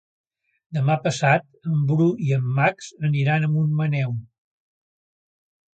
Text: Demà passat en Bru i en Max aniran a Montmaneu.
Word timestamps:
Demà 0.77 0.95
passat 1.03 1.45
en 1.73 1.83
Bru 1.91 2.07
i 2.31 2.33
en 2.39 2.49
Max 2.61 2.91
aniran 3.11 3.47
a 3.47 3.53
Montmaneu. 3.57 4.19